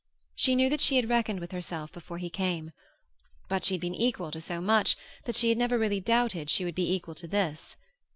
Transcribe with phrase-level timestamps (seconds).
[0.33, 2.71] She knew that she had reckoned with herself before he came;
[3.47, 6.65] but she had been equal to so much that she had never really doubted she
[6.65, 7.75] would be equal to this.